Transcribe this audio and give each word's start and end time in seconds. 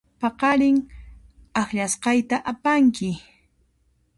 Paqarin 0.21 0.77
akllasqayta 1.61 2.37
apanki. 2.51 3.11